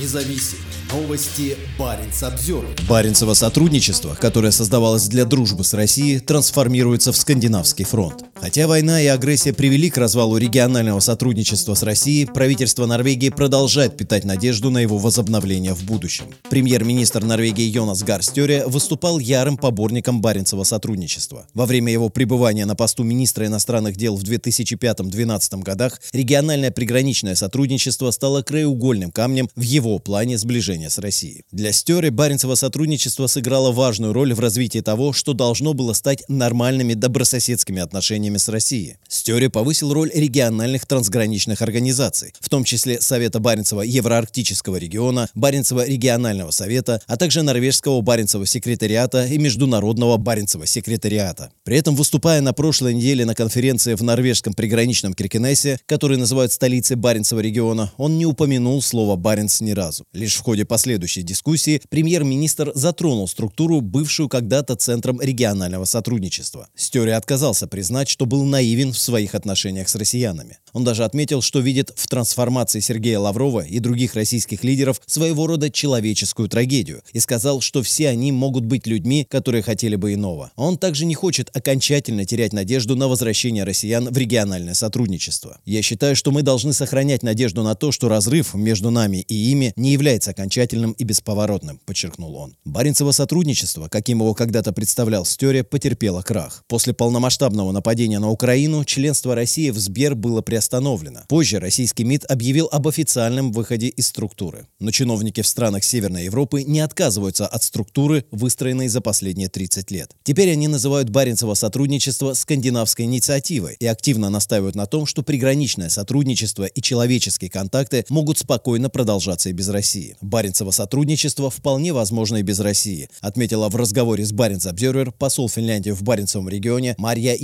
[0.00, 0.58] независим.
[0.92, 2.66] Новости Баренц обзор.
[2.88, 8.24] Баренцево сотрудничество, которое создавалось для дружбы с Россией, трансформируется в Скандинавский фронт.
[8.42, 14.24] Хотя война и агрессия привели к развалу регионального сотрудничества с Россией, правительство Норвегии продолжает питать
[14.24, 16.24] надежду на его возобновление в будущем.
[16.50, 21.46] Премьер-министр Норвегии Йонас Гарстере выступал ярым поборником Баренцева сотрудничества.
[21.54, 28.10] Во время его пребывания на посту министра иностранных дел в 2005-2012 годах региональное приграничное сотрудничество
[28.10, 31.44] стало краеугольным камнем в его плане сближения с Россией.
[31.52, 36.94] Для Стере Баренцево сотрудничество сыграло важную роль в развитии того, что должно было стать нормальными
[36.94, 38.96] добрососедскими отношениями отношениями с Россией.
[39.08, 46.50] Стёре повысил роль региональных трансграничных организаций, в том числе Совета Баренцева Евроарктического региона, Баренцева регионального
[46.50, 51.50] совета, а также Норвежского Баренцева секретариата и Международного Баренцева секретариата.
[51.64, 56.96] При этом, выступая на прошлой неделе на конференции в норвежском приграничном Киркенесе, который называют столицей
[56.96, 60.04] Баренцева региона, он не упомянул слово «Баренц» ни разу.
[60.12, 66.68] Лишь в ходе последующей дискуссии премьер-министр затронул структуру, бывшую когда-то центром регионального сотрудничества.
[66.74, 70.58] Стёре отказался признать, что был наивен в своих отношениях с россиянами.
[70.72, 75.70] Он даже отметил, что видит в трансформации Сергея Лаврова и других российских лидеров своего рода
[75.70, 80.50] человеческую трагедию и сказал, что все они могут быть людьми, которые хотели бы иного.
[80.56, 85.60] Он также не хочет окончательно терять надежду на возвращение россиян в региональное сотрудничество.
[85.64, 89.72] Я считаю, что мы должны сохранять надежду на то, что разрыв между нами и ими
[89.76, 92.56] не является окончательным и бесповоротным, подчеркнул он.
[92.64, 96.64] Баренцево сотрудничество, каким его когда-то представлял Стере, потерпело крах.
[96.68, 101.20] После полномасштабного нападения на Украину членство России в Сбер было приостановлено.
[101.28, 104.66] Позже российский МИД объявил об официальном выходе из структуры.
[104.80, 110.14] Но чиновники в странах Северной Европы не отказываются от структуры, выстроенной за последние 30 лет.
[110.22, 116.64] Теперь они называют Баренцево сотрудничество скандинавской инициативой и активно настаивают на том, что приграничное сотрудничество
[116.64, 120.16] и человеческие контакты могут спокойно продолжаться и без России.
[120.20, 125.90] Баренцево сотрудничество вполне возможно и без России, отметила в разговоре с Баренц Обзервер посол Финляндии
[125.90, 127.34] в Баренцевом регионе Марья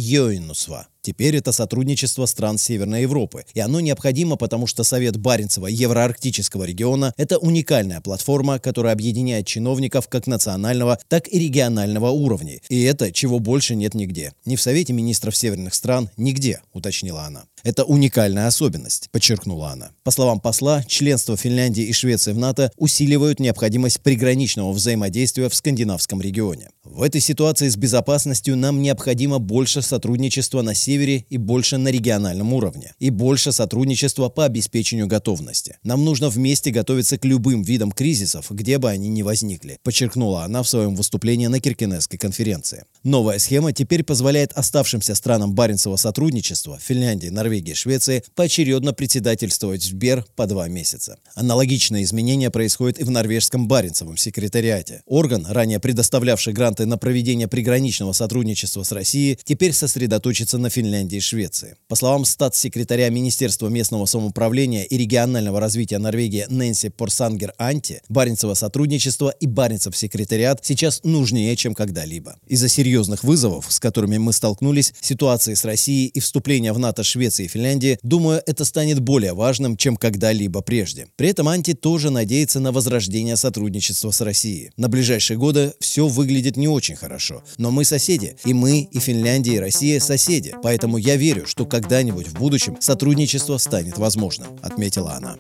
[0.49, 0.87] Йоинусва.
[1.09, 7.15] Теперь это сотрудничество стран Северной Европы, и оно необходимо, потому что Совет Баренцева Евроарктического региона–
[7.17, 12.61] это уникальная платформа, которая объединяет чиновников как национального, так и регионального уровней.
[12.69, 14.35] И это чего больше нет нигде.
[14.45, 17.45] Ни в Совете министров северных стран, нигде, уточнила она.
[17.65, 19.91] Это уникальная особенность, подчеркнула она.
[20.05, 26.21] По словам посла, членство Финляндии и Швеции в НАТО усиливают необходимость приграничного взаимодействия в скандинавском
[26.21, 26.69] регионе.
[26.85, 32.53] В этой ситуации с безопасностью нам необходимо больше сотрудничества на севере и больше на региональном
[32.53, 32.95] уровне.
[32.99, 35.79] И больше сотрудничества по обеспечению готовности.
[35.83, 40.63] Нам нужно вместе готовиться к любым видам кризисов, где бы они ни возникли, подчеркнула она
[40.63, 42.85] в своем выступлении на Киркенесской конференции.
[43.05, 50.25] Новая схема теперь позволяет оставшимся странам Баренцева сотрудничества Финляндии, Норвегии Швеции поочередно председательствовать в БЕР
[50.37, 51.19] по два месяца.
[51.35, 55.03] Аналогичные изменения происходят и в норвежском Баренцевом секретариате.
[55.07, 61.21] Орган, ранее предоставлявший гранты на проведение приграничного сотрудничества с Россией, теперь сосредоточится на Финляндии и
[61.21, 61.77] Швеции.
[61.87, 69.29] По словам статс-секретаря Министерства местного самоуправления и регионального развития Норвегии Нэнси Порсангер Анти, Баренцево сотрудничество
[69.29, 72.37] и Баренцев секретариат сейчас нужнее, чем когда-либо.
[72.47, 77.45] Из-за серьезных вызовов, с которыми мы столкнулись, ситуации с Россией и вступления в НАТО Швеции
[77.45, 81.09] и Финляндии, думаю, это станет более важным, чем когда-либо прежде.
[81.17, 84.71] При этом Анти тоже надеется на возрождение сотрудничества с Россией.
[84.79, 89.57] На ближайшие годы все выглядит не очень хорошо, но мы соседи, и мы, и Финляндия,
[89.57, 95.37] и Россия соседи, поэтому я верю, что когда-нибудь в будущем сотрудничество станет возможным, отметила она.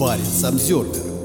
[0.00, 1.15] Парень Самсервер